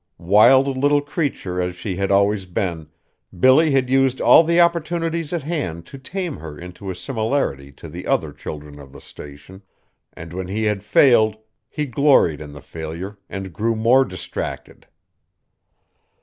[0.17, 2.87] Wild little creature as she had always been,
[3.39, 7.87] Billy had used all the opportunities at hand to tame her into a similarity to
[7.87, 9.61] the other children of the Station;
[10.13, 11.35] and when he had failed,
[11.69, 14.87] he gloried in the failure, and grew more distracted.